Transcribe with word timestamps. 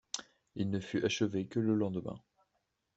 Il 0.55 0.71
ne 0.71 0.79
fut 0.79 1.05
achevé 1.05 1.45
que 1.47 1.59
le 1.59 1.75
lendemain. 1.75 2.17